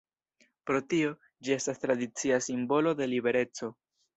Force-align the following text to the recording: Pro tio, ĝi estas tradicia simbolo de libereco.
Pro 0.69 0.79
tio, 0.93 1.11
ĝi 1.49 1.53
estas 1.57 1.83
tradicia 1.85 2.41
simbolo 2.49 2.97
de 3.03 3.11
libereco. 3.13 3.71